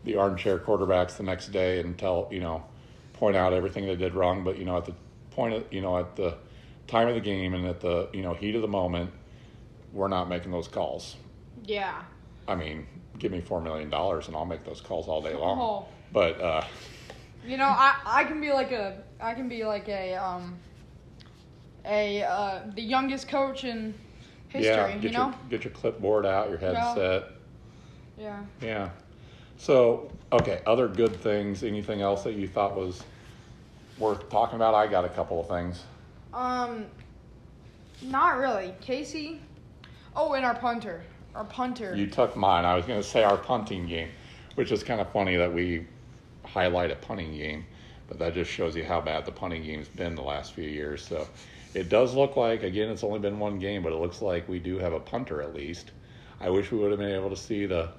the 0.03 0.15
armchair 0.15 0.57
quarterbacks 0.59 1.17
the 1.17 1.23
next 1.23 1.49
day 1.49 1.79
and 1.79 1.97
tell 1.97 2.27
you 2.31 2.39
know 2.39 2.63
point 3.13 3.35
out 3.35 3.53
everything 3.53 3.85
they 3.85 3.95
did 3.95 4.13
wrong 4.13 4.43
but 4.43 4.57
you 4.57 4.65
know 4.65 4.77
at 4.77 4.85
the 4.85 4.93
point 5.31 5.53
of 5.53 5.63
you 5.71 5.81
know 5.81 5.97
at 5.97 6.15
the 6.15 6.35
time 6.87 7.07
of 7.07 7.15
the 7.15 7.21
game 7.21 7.53
and 7.53 7.65
at 7.65 7.81
the 7.81 8.07
you 8.13 8.21
know 8.21 8.33
heat 8.33 8.55
of 8.55 8.61
the 8.61 8.67
moment 8.67 9.11
we're 9.91 10.07
not 10.07 10.29
making 10.29 10.51
those 10.51 10.67
calls 10.67 11.17
Yeah. 11.65 12.01
i 12.47 12.55
mean 12.55 12.87
give 13.19 13.31
me 13.31 13.41
four 13.41 13.61
million 13.61 13.89
dollars 13.89 14.27
and 14.27 14.35
i'll 14.35 14.45
make 14.45 14.63
those 14.63 14.81
calls 14.81 15.07
all 15.07 15.21
day 15.21 15.35
long 15.35 15.59
Oh. 15.59 15.85
but 16.11 16.39
uh 16.41 16.63
You 17.45 17.57
know, 17.57 17.67
I 17.67 17.95
I 18.05 18.23
can 18.25 18.41
be 18.41 18.51
like 18.51 18.71
a 18.71 19.01
I 19.21 19.33
can 19.33 19.47
be 19.49 19.63
like 19.65 19.87
a 19.89 20.15
um 20.15 20.57
a 21.85 22.23
uh 22.23 22.59
the 22.75 22.81
youngest 22.81 23.27
coach 23.27 23.63
in 23.63 23.93
history. 24.47 24.65
yeah 24.73 24.95
you 24.95 25.09
know. 25.11 25.25
your 25.25 25.35
get 25.49 25.63
your 25.63 25.73
clipboard 25.73 26.25
out 26.25 26.49
your 26.49 26.57
headset 26.57 27.23
Yeah. 28.17 28.43
yeah 28.61 28.89
so 29.57 30.11
okay 30.31 30.61
other 30.65 30.87
good 30.87 31.15
things 31.15 31.63
anything 31.63 32.01
else 32.01 32.23
that 32.23 32.33
you 32.33 32.47
thought 32.47 32.75
was 32.75 33.03
worth 33.97 34.29
talking 34.29 34.55
about 34.55 34.73
i 34.73 34.87
got 34.87 35.05
a 35.05 35.09
couple 35.09 35.39
of 35.39 35.47
things 35.47 35.83
Um, 36.33 36.85
not 38.01 38.37
really. 38.37 38.73
Casey. 38.81 39.41
Oh, 40.15 40.33
and 40.33 40.45
our 40.45 40.55
punter. 40.55 41.03
Our 41.35 41.45
punter. 41.45 41.95
You 41.95 42.07
took 42.07 42.35
mine. 42.35 42.65
I 42.65 42.75
was 42.75 42.85
going 42.85 43.01
to 43.01 43.07
say 43.07 43.23
our 43.23 43.37
punting 43.37 43.87
game, 43.87 44.09
which 44.55 44.71
is 44.71 44.83
kind 44.83 44.99
of 44.99 45.11
funny 45.11 45.35
that 45.37 45.53
we 45.53 45.85
highlight 46.43 46.91
a 46.91 46.95
punting 46.95 47.31
game, 47.33 47.65
but 48.07 48.17
that 48.19 48.33
just 48.33 48.49
shows 48.49 48.75
you 48.75 48.83
how 48.83 48.99
bad 48.99 49.25
the 49.25 49.31
punting 49.31 49.63
game's 49.63 49.87
been 49.87 50.15
the 50.15 50.21
last 50.21 50.53
few 50.53 50.67
years. 50.67 51.05
So 51.05 51.27
it 51.73 51.89
does 51.89 52.15
look 52.15 52.35
like, 52.35 52.63
again, 52.63 52.89
it's 52.89 53.03
only 53.03 53.19
been 53.19 53.39
one 53.39 53.59
game, 53.59 53.83
but 53.83 53.93
it 53.93 53.97
looks 53.97 54.21
like 54.21 54.49
we 54.49 54.59
do 54.59 54.79
have 54.79 54.93
a 54.93 54.99
punter 54.99 55.41
at 55.41 55.53
least. 55.53 55.91
I 56.41 56.49
wish 56.49 56.71
we 56.71 56.79
would 56.79 56.91
have 56.91 56.99
been 56.99 57.11
able 57.11 57.29
to 57.29 57.35
see 57.35 57.65
the 57.65 57.89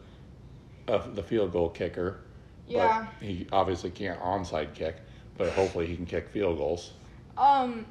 uh, 0.88 1.06
the 1.14 1.22
field 1.22 1.52
goal 1.52 1.68
kicker. 1.68 2.20
Yeah. 2.66 3.06
But 3.18 3.26
he 3.26 3.46
obviously 3.52 3.90
can't 3.90 4.20
onside 4.20 4.74
kick, 4.74 4.96
but 5.36 5.52
hopefully 5.52 5.86
he 5.86 5.96
can 5.96 6.06
kick 6.06 6.28
field 6.28 6.56
goals. 6.58 6.92
Um, 7.36 7.86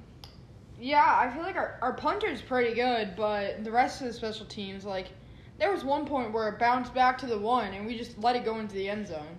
yeah, 0.80 1.18
I 1.18 1.34
feel 1.34 1.44
like 1.44 1.56
our, 1.56 1.78
our 1.82 1.94
punter's 1.94 2.42
pretty 2.42 2.74
good, 2.74 3.16
but 3.16 3.64
the 3.64 3.72
rest 3.72 4.02
of 4.02 4.08
the 4.08 4.14
special 4.14 4.46
teams, 4.46 4.86
like, 4.86 5.08
there 5.60 5.72
was 5.72 5.84
one 5.84 6.06
point 6.06 6.32
where 6.32 6.48
it 6.50 6.58
bounced 6.58 6.94
back 6.94 7.18
to 7.20 7.26
the 7.28 7.38
one, 7.38 7.74
and 7.74 7.86
we 7.86 7.98
just 7.98 8.18
let 8.20 8.36
it 8.36 8.46
go 8.46 8.60
into 8.60 8.76
the 8.76 8.90
end 8.90 9.08
zone. 9.08 9.38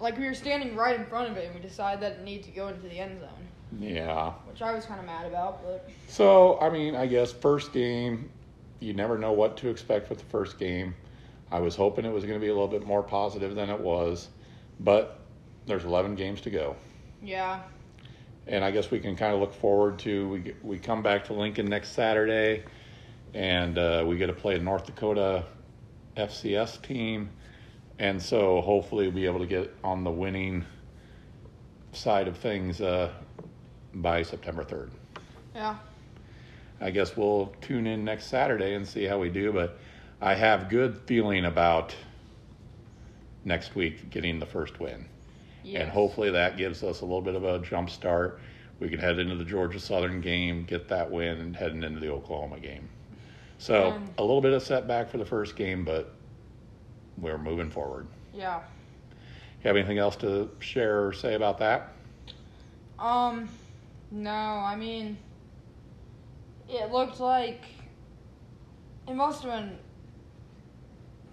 Like, 0.00 0.18
we 0.18 0.26
were 0.26 0.34
standing 0.34 0.76
right 0.76 0.98
in 0.98 1.06
front 1.06 1.30
of 1.30 1.36
it, 1.36 1.46
and 1.46 1.54
we 1.54 1.60
decided 1.60 2.02
that 2.02 2.12
it 2.18 2.24
needed 2.24 2.44
to 2.46 2.50
go 2.50 2.68
into 2.68 2.82
the 2.82 2.98
end 2.98 3.20
zone, 3.20 3.80
Yeah. 3.80 4.32
which 4.50 4.60
I 4.60 4.72
was 4.72 4.84
kind 4.84 5.00
of 5.00 5.06
mad 5.06 5.26
about, 5.26 5.64
but 5.64 5.88
So, 6.08 6.58
I 6.60 6.68
mean, 6.68 6.94
I 6.94 7.06
guess 7.06 7.32
first 7.32 7.72
game, 7.72 8.28
you 8.80 8.92
never 8.92 9.16
know 9.16 9.32
what 9.32 9.56
to 9.58 9.68
expect 9.68 10.10
with 10.10 10.18
the 10.18 10.24
first 10.26 10.58
game. 10.58 10.94
I 11.50 11.60
was 11.60 11.76
hoping 11.76 12.04
it 12.04 12.12
was 12.12 12.24
going 12.24 12.38
to 12.38 12.44
be 12.44 12.50
a 12.50 12.52
little 12.52 12.68
bit 12.68 12.84
more 12.84 13.02
positive 13.02 13.54
than 13.54 13.70
it 13.70 13.80
was, 13.80 14.28
but 14.80 15.20
there's 15.66 15.84
11 15.84 16.16
games 16.16 16.40
to 16.42 16.50
go. 16.50 16.76
Yeah. 17.22 17.60
And 18.48 18.64
I 18.64 18.70
guess 18.70 18.90
we 18.90 18.98
can 19.00 19.16
kind 19.16 19.32
of 19.32 19.40
look 19.40 19.54
forward 19.54 19.98
to 20.00 20.28
we 20.28 20.54
we 20.62 20.78
come 20.78 21.02
back 21.02 21.24
to 21.24 21.32
Lincoln 21.32 21.66
next 21.66 21.92
Saturday, 21.92 22.62
and 23.34 23.78
uh, 23.78 24.04
we 24.06 24.16
get 24.16 24.26
to 24.28 24.32
play 24.32 24.56
a 24.56 24.58
North 24.58 24.86
Dakota 24.86 25.44
FCS 26.16 26.80
team, 26.82 27.30
and 27.98 28.20
so 28.20 28.60
hopefully 28.60 29.06
we'll 29.06 29.14
be 29.14 29.26
able 29.26 29.40
to 29.40 29.46
get 29.46 29.74
on 29.84 30.04
the 30.04 30.10
winning 30.10 30.64
side 31.92 32.28
of 32.28 32.36
things 32.36 32.80
uh, 32.80 33.10
by 33.94 34.22
September 34.22 34.64
3rd. 34.64 34.90
Yeah. 35.54 35.76
I 36.80 36.90
guess 36.90 37.16
we'll 37.16 37.54
tune 37.62 37.86
in 37.86 38.04
next 38.04 38.26
Saturday 38.26 38.74
and 38.74 38.86
see 38.86 39.04
how 39.04 39.18
we 39.18 39.30
do. 39.30 39.50
But 39.52 39.78
I 40.20 40.34
have 40.34 40.68
good 40.68 41.00
feeling 41.06 41.46
about 41.46 41.94
next 43.44 43.74
week 43.74 44.10
getting 44.10 44.38
the 44.38 44.46
first 44.46 44.78
win, 44.80 45.06
Yes. 45.64 45.82
and 45.82 45.90
hopefully 45.90 46.30
that 46.32 46.56
gives 46.58 46.82
us 46.82 47.00
a 47.00 47.04
little 47.04 47.22
bit 47.22 47.34
of 47.34 47.44
a 47.44 47.58
jump 47.60 47.88
start. 47.90 48.40
We 48.78 48.88
can 48.90 48.98
head 48.98 49.18
into 49.18 49.36
the 49.36 49.44
Georgia 49.44 49.80
Southern 49.80 50.20
game, 50.20 50.64
get 50.64 50.88
that 50.88 51.10
win, 51.10 51.38
and 51.40 51.56
heading 51.56 51.82
into 51.82 51.98
the 52.00 52.10
Oklahoma 52.12 52.60
game. 52.60 52.88
So 53.58 53.92
Um, 53.92 54.10
a 54.18 54.22
little 54.22 54.40
bit 54.40 54.52
of 54.52 54.62
setback 54.62 55.08
for 55.10 55.18
the 55.18 55.24
first 55.24 55.56
game, 55.56 55.84
but 55.84 56.12
we're 57.18 57.38
moving 57.38 57.70
forward. 57.70 58.06
Yeah. 58.34 58.60
You 59.62 59.68
have 59.68 59.76
anything 59.76 59.98
else 59.98 60.16
to 60.16 60.50
share 60.60 61.06
or 61.06 61.12
say 61.12 61.34
about 61.34 61.58
that? 61.58 61.92
Um, 62.98 63.48
no, 64.10 64.30
I 64.30 64.76
mean, 64.76 65.16
it 66.68 66.92
looked 66.92 67.20
like 67.20 67.62
it 69.08 69.14
must 69.14 69.42
have 69.42 69.52
been. 69.52 69.78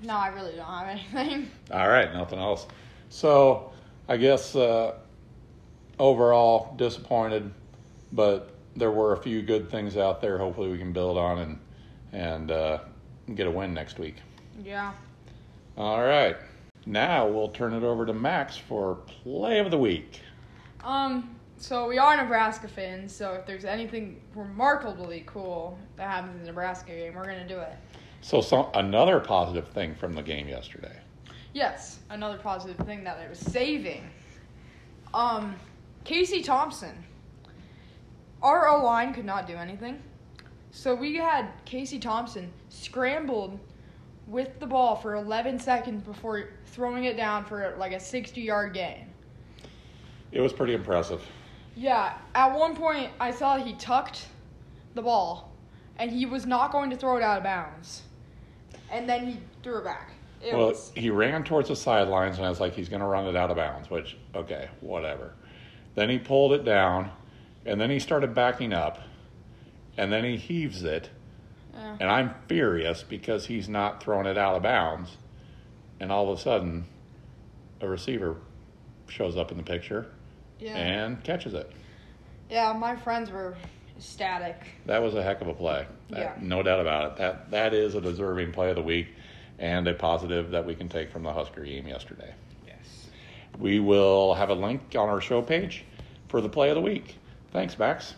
No, 0.01 0.15
I 0.15 0.27
really 0.29 0.53
don't 0.55 0.65
have 0.65 0.87
anything. 1.15 1.49
All 1.71 1.87
right, 1.87 2.13
nothing 2.13 2.39
else. 2.39 2.67
So 3.09 3.71
I 4.07 4.17
guess 4.17 4.55
uh, 4.55 4.95
overall 5.99 6.73
disappointed, 6.77 7.51
but 8.11 8.51
there 8.75 8.91
were 8.91 9.13
a 9.13 9.17
few 9.17 9.41
good 9.41 9.69
things 9.69 9.97
out 9.97 10.21
there. 10.21 10.37
Hopefully 10.37 10.69
we 10.71 10.77
can 10.77 10.93
build 10.93 11.17
on 11.17 11.37
and 11.39 11.59
and 12.13 12.51
uh, 12.51 12.79
get 13.35 13.47
a 13.47 13.51
win 13.51 13.73
next 13.73 13.99
week. 13.99 14.15
Yeah. 14.63 14.93
All 15.75 16.01
right, 16.03 16.37
now 16.85 17.27
we'll 17.27 17.49
turn 17.49 17.73
it 17.73 17.83
over 17.83 18.05
to 18.05 18.13
Max 18.13 18.55
for 18.55 18.95
play 19.23 19.59
of 19.59 19.71
the 19.71 19.77
week. 19.77 20.21
Um, 20.83 21.35
so 21.57 21.87
we 21.87 21.97
are 21.97 22.15
Nebraska 22.15 22.67
fans, 22.67 23.13
so 23.13 23.33
if 23.33 23.45
there's 23.45 23.65
anything 23.65 24.21
remarkably 24.35 25.23
cool 25.25 25.77
that 25.95 26.09
happens 26.09 26.35
in 26.35 26.41
the 26.41 26.47
Nebraska 26.47 26.91
game, 26.91 27.15
we're 27.15 27.25
gonna 27.25 27.47
do 27.47 27.57
it. 27.59 27.73
So 28.21 28.39
some 28.41 28.67
another 28.75 29.19
positive 29.19 29.67
thing 29.69 29.95
from 29.95 30.13
the 30.13 30.21
game 30.21 30.47
yesterday. 30.47 30.95
Yes, 31.53 31.99
another 32.09 32.37
positive 32.37 32.77
thing 32.85 33.03
that 33.03 33.17
I 33.17 33.27
was 33.29 33.39
saving. 33.39 34.09
Um, 35.13 35.55
Casey 36.03 36.41
Thompson. 36.41 37.03
Our 38.41 38.67
O 38.67 38.83
line 38.83 39.13
could 39.13 39.25
not 39.25 39.47
do 39.47 39.55
anything. 39.55 40.01
So 40.75 40.95
we 40.95 41.15
had 41.15 41.49
Casey 41.65 41.99
Thompson 41.99 42.51
scrambled 42.69 43.59
with 44.25 44.59
the 44.59 44.65
ball 44.65 44.95
for 44.95 45.13
11 45.15 45.59
seconds 45.59 46.01
before 46.01 46.49
throwing 46.65 47.03
it 47.03 47.15
down 47.15 47.45
for 47.45 47.75
like 47.77 47.93
a 47.93 47.99
60 47.99 48.41
yard 48.41 48.73
gain. 48.73 49.07
It 50.31 50.41
was 50.41 50.51
pretty 50.51 50.73
impressive. 50.73 51.21
Yeah, 51.75 52.17
at 52.33 52.57
one 52.57 52.75
point 52.75 53.11
I 53.19 53.29
saw 53.29 53.57
he 53.57 53.73
tucked 53.73 54.27
the 54.95 55.01
ball 55.03 55.51
and 55.97 56.09
he 56.09 56.25
was 56.25 56.47
not 56.47 56.71
going 56.71 56.89
to 56.89 56.97
throw 56.97 57.17
it 57.17 57.23
out 57.23 57.37
of 57.37 57.43
bounds. 57.43 58.01
And 58.91 59.07
then 59.07 59.27
he 59.27 59.39
threw 59.61 59.77
it 59.77 59.83
back. 59.83 60.13
It 60.41 60.55
well, 60.55 60.69
was 60.69 60.91
he 60.95 61.11
ran 61.11 61.43
towards 61.43 61.69
the 61.69 61.75
sidelines, 61.75 62.37
and 62.37 62.45
I 62.45 62.49
was 62.49 62.59
like, 62.59 62.73
he's 62.73 62.89
going 62.89 62.99
to 62.99 63.07
run 63.07 63.27
it 63.27 63.35
out 63.35 63.49
of 63.49 63.57
bounds, 63.57 63.89
which, 63.89 64.17
okay, 64.35 64.69
whatever. 64.81 65.33
Then 65.95 66.09
he 66.09 66.19
pulled 66.19 66.51
it 66.51 66.65
down, 66.65 67.11
and 67.65 67.79
then 67.79 67.89
he 67.89 67.97
started 67.97 68.33
backing 68.33 68.73
up, 68.73 68.99
and 69.97 70.11
then 70.11 70.23
he 70.23 70.37
heaves 70.37 70.83
it, 70.83 71.09
and 71.75 72.09
I'm 72.09 72.33
furious 72.47 73.03
because 73.03 73.45
he's 73.47 73.67
not 73.67 74.03
throwing 74.03 74.25
it 74.25 74.37
out 74.37 74.55
of 74.55 74.63
bounds. 74.63 75.17
And 75.99 76.11
all 76.11 76.31
of 76.31 76.37
a 76.37 76.41
sudden, 76.41 76.85
a 77.81 77.87
receiver 77.87 78.37
shows 79.07 79.37
up 79.37 79.51
in 79.51 79.57
the 79.57 79.63
picture 79.63 80.07
yeah. 80.59 80.75
and 80.75 81.23
catches 81.23 81.53
it. 81.53 81.71
Yeah, 82.49 82.73
my 82.73 82.95
friends 82.95 83.31
were 83.31 83.55
ecstatic. 83.97 84.55
That 84.85 85.01
was 85.01 85.13
a 85.15 85.23
heck 85.23 85.41
of 85.41 85.47
a 85.47 85.53
play. 85.53 85.85
That- 86.09 86.19
Yeah. 86.19 86.33
No 86.41 86.63
doubt 86.63 86.81
about 86.81 87.11
it. 87.11 87.17
That 87.17 87.51
that 87.51 87.73
is 87.73 87.95
a 87.95 88.01
deserving 88.01 88.51
play 88.51 88.69
of 88.69 88.75
the 88.75 88.81
week 88.81 89.07
and 89.59 89.87
a 89.87 89.93
positive 89.93 90.51
that 90.51 90.65
we 90.65 90.75
can 90.75 90.89
take 90.89 91.11
from 91.11 91.23
the 91.23 91.31
Husker 91.31 91.63
game 91.63 91.87
yesterday. 91.87 92.33
Yes. 92.65 93.07
We 93.59 93.79
will 93.79 94.33
have 94.33 94.49
a 94.49 94.55
link 94.55 94.81
on 94.95 95.09
our 95.09 95.21
show 95.21 95.41
page 95.41 95.85
for 96.27 96.41
the 96.41 96.49
play 96.49 96.69
of 96.69 96.75
the 96.75 96.81
week. 96.81 97.15
Thanks, 97.51 97.77
Max. 97.77 98.15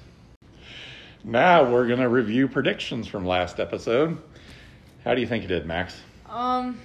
Now 1.26 1.68
we're 1.68 1.88
going 1.88 2.00
to 2.02 2.08
review 2.10 2.48
predictions 2.48 3.08
from 3.08 3.26
last 3.26 3.60
episode. 3.60 4.20
How 5.04 5.16
do 5.16 5.22
you 5.22 5.26
think 5.28 5.42
you 5.42 5.48
did, 5.48 5.66
Max? 5.66 5.96
Um, 6.30 6.80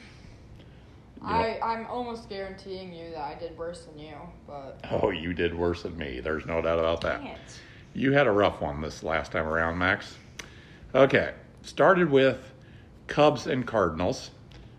You 1.20 1.28
I 1.28 1.60
I'm 1.62 1.86
almost 1.86 2.30
guaranteeing 2.30 2.94
you 2.94 3.10
that 3.10 3.20
I 3.22 3.34
did 3.38 3.56
worse 3.58 3.84
than 3.84 3.98
you, 3.98 4.14
but 4.46 4.80
Oh, 4.90 5.10
you 5.10 5.34
did 5.34 5.54
worse 5.54 5.82
than 5.82 5.94
me. 5.98 6.20
There's 6.20 6.46
no 6.46 6.62
doubt 6.62 6.78
about 6.78 7.02
that. 7.02 7.18
dang 7.18 7.32
it. 7.32 7.38
You 7.92 8.12
had 8.12 8.26
a 8.26 8.30
rough 8.30 8.62
one 8.62 8.80
this 8.80 9.02
last 9.02 9.32
time 9.32 9.46
around, 9.46 9.76
Max. 9.76 10.16
Okay, 10.94 11.34
started 11.60 12.10
with 12.10 12.38
Cubs 13.08 13.46
and 13.46 13.66
Cardinals. 13.66 14.30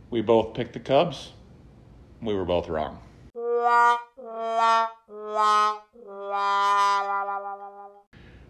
We 0.09 0.21
both 0.21 0.55
picked 0.55 0.73
the 0.73 0.79
Cubs. 0.79 1.33
We 2.19 2.33
were 2.33 2.45
both 2.45 2.67
wrong. 2.67 2.99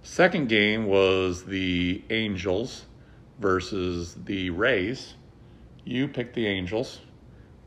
Second 0.04 0.50
game 0.50 0.86
was 0.86 1.46
the 1.46 2.02
Angels 2.10 2.86
versus 3.40 4.16
the 4.26 4.50
Rays. 4.50 5.14
You 5.86 6.08
picked 6.08 6.34
the 6.34 6.48
Angels, 6.48 7.02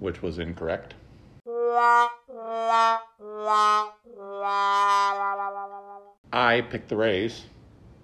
which 0.01 0.21
was 0.21 0.39
incorrect. 0.39 0.95
I 6.33 6.61
picked 6.69 6.89
the 6.89 6.97
Rays, 6.97 7.45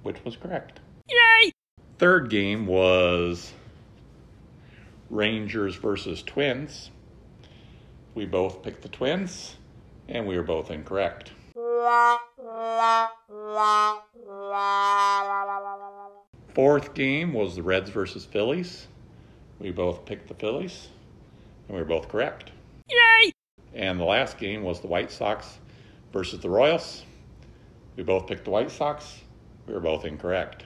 which 0.05 0.25
was 0.25 0.37
correct. 0.37 0.79
Yay! 1.09 1.51
Third 1.99 2.31
game 2.31 2.67
was 2.67 3.53
Rangers 5.11 5.75
versus 5.75 6.23
Twins. 6.23 6.93
We 8.15 8.27
both 8.27 8.63
picked 8.63 8.83
the 8.83 8.89
Twins, 8.89 9.57
and 10.09 10.27
we 10.27 10.37
were 10.37 10.45
both 10.45 10.71
incorrect. 10.71 11.33
Fourth 16.55 16.95
game 16.95 17.33
was 17.33 17.57
the 17.57 17.63
Reds 17.63 17.91
versus 17.91 18.25
Phillies. 18.25 18.87
We 19.59 19.71
both 19.71 20.05
picked 20.05 20.29
the 20.29 20.35
Phillies, 20.35 20.89
and 21.69 21.77
we 21.77 21.83
were 21.83 21.89
both 21.89 22.09
correct. 22.09 22.51
Yay! 22.89 23.33
And 23.75 24.01
the 24.01 24.05
last 24.05 24.37
game 24.39 24.63
was 24.63 24.81
the 24.81 24.89
White 24.89 25.11
Sox 25.11 25.59
versus 26.13 26.41
the 26.41 26.51
Royals. 26.51 27.05
We 27.97 28.03
both 28.03 28.27
picked 28.27 28.45
the 28.45 28.51
White 28.51 28.71
Sox. 28.71 29.21
We 29.67 29.75
were 29.75 29.81
both 29.81 30.05
incorrect. 30.05 30.65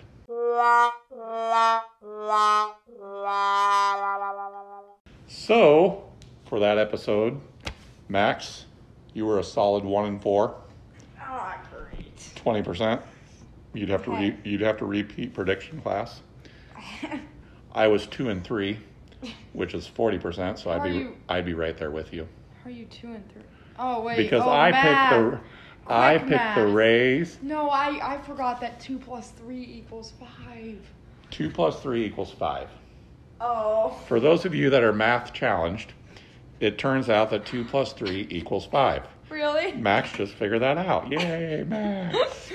So, 5.26 6.04
for 6.46 6.60
that 6.60 6.78
episode, 6.78 7.40
Max, 8.08 8.64
you 9.12 9.26
were 9.26 9.38
a 9.38 9.44
solid 9.44 9.84
one 9.84 10.06
and 10.06 10.22
four, 10.22 10.56
Ah, 11.36 11.58
great. 11.72 12.16
20%. 12.36 13.02
You'd 13.72 13.88
have 13.88 14.04
to 14.04 14.12
re- 14.12 14.36
you'd 14.44 14.60
have 14.60 14.76
to 14.78 14.84
repeat 14.84 15.34
prediction 15.34 15.80
class. 15.80 16.20
I 17.74 17.88
was 17.88 18.06
two 18.06 18.28
and 18.28 18.44
three, 18.44 18.78
which 19.52 19.74
is 19.74 19.88
40%, 19.88 20.58
so 20.58 20.70
I'd 20.70 20.84
be 20.84 20.90
you- 20.90 21.16
I'd 21.28 21.44
be 21.44 21.54
right 21.54 21.76
there 21.76 21.90
with 21.90 22.12
you. 22.12 22.28
How 22.62 22.70
are 22.70 22.72
you 22.72 22.84
two 22.84 23.08
and 23.08 23.32
three? 23.32 23.42
Oh 23.80 24.02
wait. 24.02 24.16
Because 24.16 24.42
oh, 24.44 24.50
I 24.50 24.70
math. 24.70 25.12
picked 25.12 25.42
the 25.88 25.92
I 25.92 26.18
Quick 26.18 26.30
picked 26.30 26.54
the. 26.54 26.66
Rays. 26.68 27.38
No, 27.42 27.68
I 27.68 28.14
I 28.14 28.18
forgot 28.18 28.60
that 28.60 28.78
two 28.78 28.98
plus 28.98 29.30
three 29.30 29.62
equals 29.62 30.12
five. 30.20 30.78
2 31.30 31.50
plus 31.50 31.80
3 31.80 32.04
equals 32.04 32.30
5. 32.30 32.68
Oh. 33.40 33.90
For 34.06 34.20
those 34.20 34.44
of 34.44 34.54
you 34.54 34.70
that 34.70 34.84
are 34.84 34.92
math 34.92 35.32
challenged, 35.32 35.92
it 36.60 36.78
turns 36.78 37.10
out 37.10 37.30
that 37.30 37.44
2 37.44 37.64
plus 37.64 37.92
3 37.92 38.28
equals 38.30 38.66
5. 38.66 39.02
Really? 39.34 39.72
Max 39.72 40.12
just 40.12 40.32
figured 40.34 40.62
that 40.62 40.78
out. 40.78 41.10
Yay, 41.10 41.64
Max. 41.66 42.52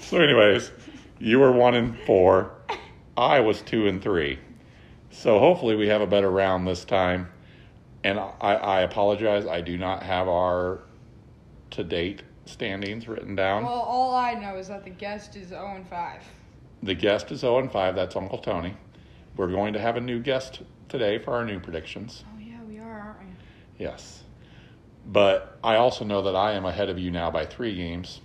so, 0.00 0.16
anyways, 0.16 0.72
you 1.18 1.38
were 1.38 1.52
1 1.52 1.74
and 1.74 1.98
4. 2.00 2.50
I 3.18 3.40
was 3.40 3.60
2 3.60 3.86
and 3.86 4.02
3. 4.02 4.38
So, 5.10 5.38
hopefully, 5.38 5.76
we 5.76 5.88
have 5.88 6.00
a 6.00 6.06
better 6.06 6.30
round 6.30 6.66
this 6.66 6.86
time. 6.86 7.28
And 8.02 8.18
I, 8.18 8.54
I 8.54 8.80
apologize, 8.80 9.44
I 9.44 9.60
do 9.60 9.76
not 9.76 10.02
have 10.02 10.26
our 10.26 10.80
to 11.72 11.84
date 11.84 12.22
standings 12.46 13.06
written 13.06 13.36
down. 13.36 13.64
Well, 13.64 13.74
all 13.74 14.14
I 14.14 14.32
know 14.32 14.56
is 14.56 14.68
that 14.68 14.84
the 14.84 14.90
guest 14.90 15.36
is 15.36 15.48
0 15.48 15.76
and 15.76 15.86
5. 15.86 16.22
The 16.82 16.94
guest 16.94 17.30
is 17.30 17.40
0 17.40 17.58
and 17.58 17.70
5. 17.70 17.94
That's 17.94 18.16
Uncle 18.16 18.38
Tony. 18.38 18.74
We're 19.36 19.48
going 19.48 19.74
to 19.74 19.80
have 19.80 19.98
a 19.98 20.00
new 20.00 20.18
guest 20.18 20.62
today 20.88 21.18
for 21.18 21.34
our 21.34 21.44
new 21.44 21.60
predictions. 21.60 22.24
Oh 22.34 22.38
yeah, 22.38 22.62
we 22.66 22.78
are, 22.78 23.00
aren't 23.00 23.20
we? 23.20 23.84
Yes. 23.84 24.22
But 25.10 25.58
I 25.64 25.74
also 25.74 26.04
know 26.04 26.22
that 26.22 26.36
I 26.36 26.52
am 26.52 26.64
ahead 26.64 26.88
of 26.88 26.98
you 26.98 27.10
now 27.10 27.32
by 27.32 27.44
three 27.44 27.74
games 27.74 28.20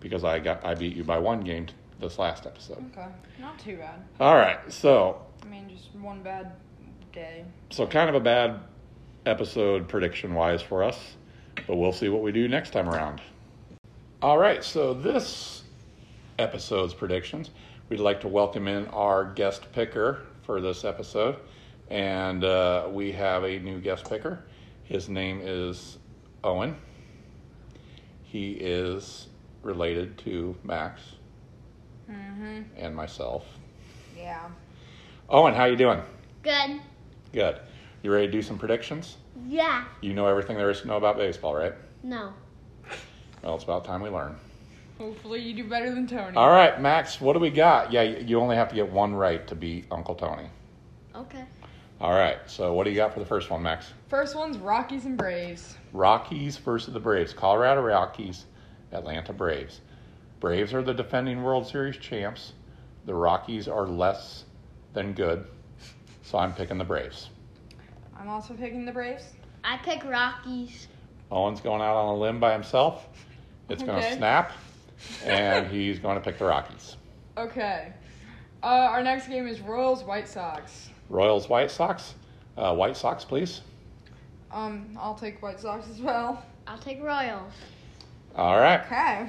because 0.00 0.24
I 0.24 0.38
got 0.38 0.64
I 0.64 0.74
beat 0.74 0.96
you 0.96 1.04
by 1.04 1.18
one 1.18 1.40
game 1.40 1.66
this 2.00 2.18
last 2.18 2.46
episode. 2.46 2.82
Okay, 2.92 3.08
not 3.38 3.58
too 3.58 3.76
bad. 3.76 4.02
All 4.18 4.36
right. 4.36 4.58
So 4.72 5.20
I 5.42 5.46
mean, 5.46 5.68
just 5.68 5.94
one 5.94 6.22
bad 6.22 6.52
day. 7.12 7.44
so 7.68 7.86
kind 7.86 8.08
of 8.08 8.14
a 8.14 8.20
bad 8.20 8.60
episode 9.26 9.86
prediction 9.86 10.32
wise 10.32 10.62
for 10.62 10.82
us, 10.82 10.98
but 11.66 11.76
we'll 11.76 11.92
see 11.92 12.08
what 12.08 12.22
we 12.22 12.32
do 12.32 12.48
next 12.48 12.70
time 12.70 12.88
around. 12.88 13.20
All 14.22 14.38
right. 14.38 14.64
So 14.64 14.94
this 14.94 15.64
episode's 16.38 16.94
predictions, 16.94 17.50
we'd 17.90 18.00
like 18.00 18.22
to 18.22 18.28
welcome 18.28 18.66
in 18.66 18.86
our 18.88 19.26
guest 19.26 19.70
picker 19.72 20.22
for 20.40 20.62
this 20.62 20.86
episode, 20.86 21.36
and 21.90 22.44
uh, 22.44 22.88
we 22.90 23.12
have 23.12 23.44
a 23.44 23.58
new 23.58 23.78
guest 23.78 24.08
picker. 24.08 24.42
His 24.84 25.08
name 25.08 25.42
is 25.44 25.98
Owen. 26.44 26.76
He 28.22 28.52
is 28.52 29.26
related 29.62 30.18
to 30.18 30.56
Max 30.64 31.00
Mm-hmm. 32.10 32.62
and 32.76 32.96
myself. 32.96 33.44
Yeah. 34.18 34.48
Owen, 35.28 35.54
how 35.54 35.66
you 35.66 35.76
doing? 35.76 36.02
Good. 36.42 36.80
Good. 37.32 37.60
You 38.02 38.12
ready 38.12 38.26
to 38.26 38.32
do 38.32 38.42
some 38.42 38.58
predictions? 38.58 39.16
Yeah. 39.46 39.84
You 40.00 40.12
know 40.12 40.26
everything 40.26 40.56
there 40.56 40.70
is 40.70 40.80
to 40.80 40.88
know 40.88 40.96
about 40.96 41.16
baseball, 41.16 41.54
right? 41.54 41.72
No. 42.02 42.32
Well, 43.44 43.54
it's 43.54 43.62
about 43.62 43.84
time 43.84 44.02
we 44.02 44.08
learn. 44.10 44.34
Hopefully, 44.98 45.40
you 45.40 45.54
do 45.54 45.68
better 45.68 45.94
than 45.94 46.08
Tony. 46.08 46.36
All 46.36 46.50
right, 46.50 46.80
Max, 46.80 47.20
what 47.20 47.34
do 47.34 47.38
we 47.38 47.48
got? 47.50 47.92
Yeah, 47.92 48.02
you 48.02 48.40
only 48.40 48.56
have 48.56 48.68
to 48.70 48.74
get 48.74 48.90
one 48.90 49.14
right 49.14 49.46
to 49.46 49.54
beat 49.54 49.86
Uncle 49.92 50.16
Tony. 50.16 50.48
Okay. 51.14 51.44
All 52.00 52.12
right, 52.12 52.38
so 52.46 52.72
what 52.72 52.84
do 52.84 52.90
you 52.90 52.96
got 52.96 53.12
for 53.12 53.20
the 53.20 53.26
first 53.26 53.50
one, 53.50 53.62
Max? 53.62 53.92
First 54.08 54.34
one's 54.34 54.56
Rockies 54.56 55.04
and 55.04 55.18
Braves. 55.18 55.76
Rockies 55.92 56.56
versus 56.56 56.94
the 56.94 57.00
Braves. 57.00 57.34
Colorado 57.34 57.82
Rockies, 57.82 58.46
Atlanta 58.92 59.34
Braves. 59.34 59.80
Braves 60.40 60.72
are 60.72 60.82
the 60.82 60.94
defending 60.94 61.42
World 61.42 61.66
Series 61.66 61.98
champs. 61.98 62.54
The 63.04 63.14
Rockies 63.14 63.68
are 63.68 63.86
less 63.86 64.44
than 64.94 65.12
good, 65.12 65.44
so 66.22 66.38
I'm 66.38 66.54
picking 66.54 66.78
the 66.78 66.84
Braves. 66.84 67.28
I'm 68.18 68.28
also 68.28 68.54
picking 68.54 68.86
the 68.86 68.92
Braves. 68.92 69.24
I 69.62 69.76
pick 69.78 70.02
Rockies. 70.04 70.88
Owen's 71.30 71.60
going 71.60 71.82
out 71.82 71.96
on 71.96 72.08
a 72.08 72.16
limb 72.16 72.40
by 72.40 72.54
himself. 72.54 73.06
It's 73.68 73.82
going 73.82 74.00
to 74.00 74.06
Okay. 74.06 74.16
snap, 74.16 74.52
and 75.24 75.66
he's 75.66 75.98
going 75.98 76.16
to 76.16 76.20
pick 76.22 76.38
the 76.38 76.46
Rockies. 76.46 76.96
Okay. 77.36 77.92
Uh, 78.62 78.66
our 78.66 79.02
next 79.02 79.28
game 79.28 79.46
is 79.46 79.60
Royals 79.60 80.02
White 80.02 80.26
Sox. 80.28 80.88
Royals, 81.10 81.48
White 81.48 81.70
Sox. 81.70 82.14
Uh, 82.56 82.74
White 82.74 82.96
Sox, 82.96 83.24
please. 83.24 83.60
Um, 84.50 84.96
I'll 84.98 85.14
take 85.14 85.42
White 85.42 85.60
Sox 85.60 85.88
as 85.90 86.00
well. 86.00 86.42
I'll 86.66 86.78
take 86.78 87.02
Royals. 87.02 87.52
All 88.36 88.58
right. 88.58 88.80
Okay. 88.86 89.28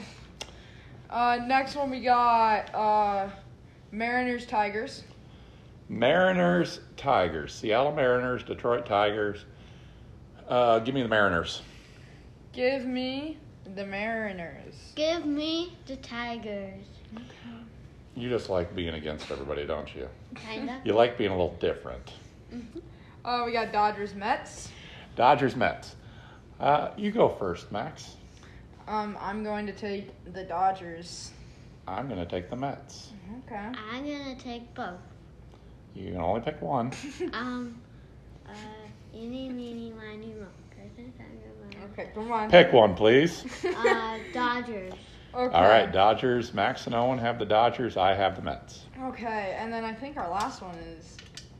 Uh, 1.09 1.39
next 1.45 1.75
one 1.75 1.89
we 1.89 2.01
got 2.01 2.73
uh, 2.73 3.29
Mariners 3.91 4.45
Tigers. 4.45 5.03
Mariners, 5.89 6.79
Tigers. 6.95 7.53
Seattle 7.53 7.91
Mariners, 7.91 8.43
Detroit 8.43 8.85
Tigers. 8.85 9.45
Uh, 10.47 10.79
give 10.79 10.95
me 10.95 11.01
the 11.01 11.09
Mariners. 11.09 11.61
Give 12.53 12.85
me 12.85 13.37
the 13.75 13.85
Mariners. 13.85 14.75
Give 14.95 15.25
me 15.25 15.77
the 15.87 15.97
Tigers. 15.97 16.85
You 18.15 18.29
just 18.29 18.49
like 18.49 18.75
being 18.75 18.93
against 18.93 19.31
everybody, 19.31 19.65
don't 19.65 19.93
you? 19.95 20.07
Kinda. 20.35 20.81
You 20.83 20.93
like 20.93 21.17
being 21.17 21.31
a 21.31 21.33
little 21.33 21.55
different. 21.59 22.11
Uh, 23.23 23.43
we 23.45 23.53
got 23.53 23.71
Dodgers 23.71 24.13
Mets. 24.13 24.69
Dodgers, 25.15 25.55
Mets. 25.55 25.95
Uh, 26.59 26.89
you 26.97 27.11
go 27.11 27.29
first, 27.29 27.71
Max. 27.71 28.15
Um, 28.87 29.17
I'm 29.21 29.43
going 29.43 29.65
to 29.65 29.73
take 29.73 30.09
the 30.33 30.43
Dodgers. 30.43 31.31
I'm 31.87 32.07
going 32.07 32.19
to 32.19 32.25
take 32.25 32.49
the 32.49 32.55
Mets. 32.55 33.11
Okay. 33.45 33.71
I'm 33.91 34.05
gonna 34.05 34.35
take 34.35 34.73
both. 34.73 34.99
You 35.95 36.11
can 36.11 36.21
only 36.21 36.41
pick 36.41 36.61
one. 36.61 36.91
Um, 37.33 37.79
uh, 38.47 38.51
eeny, 39.13 39.49
meeny, 39.49 39.93
miny, 39.93 40.33
mo. 40.33 40.47
Okay, 41.93 42.09
come 42.13 42.31
on. 42.31 42.49
Pick 42.49 42.73
one, 42.73 42.95
please. 42.95 43.45
Uh, 43.65 44.17
Dodgers. 44.33 44.93
Okay. 45.33 45.55
All 45.55 45.63
right, 45.63 45.91
Dodgers. 45.91 46.53
Max 46.53 46.85
and 46.87 46.95
Owen 46.95 47.17
have 47.19 47.39
the 47.39 47.45
Dodgers. 47.45 47.95
I 47.95 48.13
have 48.13 48.35
the 48.35 48.41
Mets. 48.41 48.83
Okay, 49.01 49.55
and 49.57 49.71
then 49.71 49.85
I 49.85 49.93
think 49.93 50.17
our 50.17 50.29
last 50.29 50.61
one 50.61 50.75
is 50.75 51.15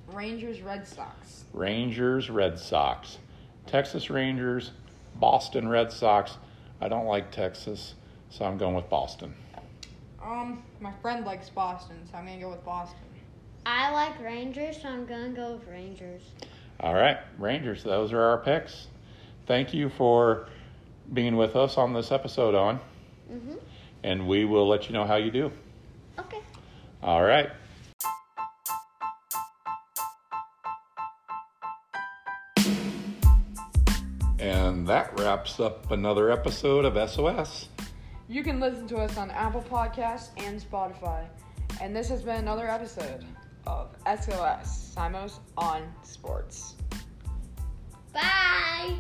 Rangers 0.08 0.62
Red 0.62 0.86
Sox. 0.88 1.46
Rangers, 1.54 2.30
Red 2.30 2.60
Sox. 2.60 3.18
Texas 3.68 4.10
Rangers, 4.10 4.72
Boston 5.16 5.70
Red 5.70 5.92
Sox. 5.92 6.38
I 6.82 6.90
don't 6.90 7.06
like 7.06 7.32
Texas, 7.32 7.94
so 8.30 8.44
I'm 8.46 8.58
going 8.58 8.76
with 8.76 8.90
Boston. 8.90 9.34
Um, 10.22 10.64
my 10.80 10.92
friend 11.02 11.26
likes 11.26 11.50
Boston, 11.50 11.98
so 12.12 12.18
I'm 12.18 12.26
gonna 12.26 12.40
go 12.40 12.50
with 12.50 12.66
Boston. 12.66 13.00
I 13.66 13.92
like 13.92 14.20
Rangers, 14.22 14.82
so 14.82 14.90
I'm 14.90 15.06
gonna 15.06 15.30
go 15.30 15.54
with 15.54 15.68
Rangers. 15.68 16.24
All 16.80 16.94
right, 16.94 17.18
Rangers, 17.38 17.84
those 17.84 18.12
are 18.12 18.22
our 18.22 18.40
picks. 18.40 18.88
Thank 19.46 19.74
you 19.74 19.90
for 19.90 20.48
being 21.14 21.38
with 21.38 21.56
us 21.56 21.78
on 21.78 21.94
this 21.94 22.12
episode, 22.12 22.56
on, 22.56 22.80
Mhm. 23.32 23.60
and 24.04 24.28
we 24.28 24.46
will 24.46 24.67
let 24.67 24.88
you 24.88 24.94
know 24.94 25.06
how 25.06 25.15
you 25.15 25.32
do. 25.32 25.52
Okay. 26.20 26.39
All 27.02 27.24
right. 27.24 27.50
And 34.39 34.88
that 34.88 35.20
wraps 35.20 35.60
up 35.60 35.91
another 35.91 36.32
episode 36.32 36.84
of 36.84 36.98
SOS. 36.98 37.70
You 38.28 38.44
can 38.44 38.60
listen 38.60 38.88
to 38.88 38.98
us 38.98 39.17
on 39.17 39.30
Apple 39.30 39.62
Podcasts 39.62 40.30
and 40.38 40.60
Spotify. 40.60 41.28
And 41.80 41.96
this 41.96 42.10
has 42.10 42.24
been 42.24 42.38
another 42.38 42.67
episode 42.67 43.26
of 43.67 43.96
SOS 44.06 44.94
Simos 44.96 45.39
on 45.58 45.94
Sports. 46.04 46.76
Bye. 48.13 48.96